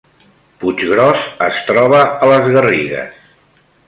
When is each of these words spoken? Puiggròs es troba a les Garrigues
Puiggròs 0.61 1.27
es 1.47 1.59
troba 1.69 1.99
a 2.05 2.31
les 2.31 2.49
Garrigues 2.57 3.21